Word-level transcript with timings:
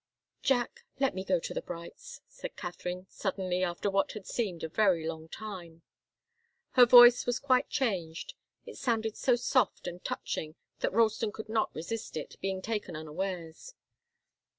"Jack 0.41 0.83
let 0.99 1.13
me 1.13 1.23
go 1.23 1.39
to 1.39 1.53
the 1.53 1.61
Brights'," 1.61 2.21
said 2.27 2.55
Katharine, 2.55 3.05
suddenly, 3.07 3.63
after 3.63 3.87
what 3.87 4.13
had 4.13 4.25
seemed 4.25 4.63
a 4.63 4.67
very 4.67 5.05
long 5.05 5.27
time. 5.29 5.83
Her 6.71 6.87
voice 6.87 7.27
was 7.27 7.37
quite 7.37 7.69
changed. 7.69 8.33
It 8.65 8.77
sounded 8.79 9.15
so 9.15 9.35
soft 9.35 9.85
and 9.85 10.03
touching 10.03 10.55
that 10.79 10.91
Ralston 10.91 11.31
could 11.31 11.49
not 11.49 11.69
resist 11.75 12.17
it, 12.17 12.35
being 12.41 12.63
taken 12.63 12.95
unawares. 12.95 13.75